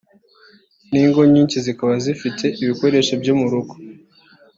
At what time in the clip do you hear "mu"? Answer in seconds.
3.39-3.47